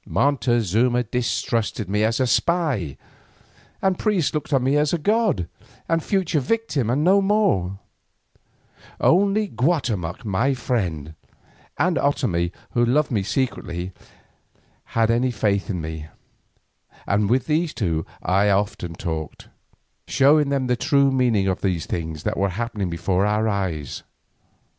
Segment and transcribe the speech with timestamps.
[0.03, 2.97] Montezuma distrusted me as a spy,
[3.81, 5.47] the priests looked on me as a god
[5.87, 7.77] and future victim and no more,
[8.99, 11.13] only Guatemoc my friend,
[11.77, 13.91] and Otomie who loved me secretly,
[14.85, 16.07] had any faith in me,
[17.05, 19.49] and with these two I often talked,
[20.07, 24.01] showing them the true meaning of those things that were happening before our eyes.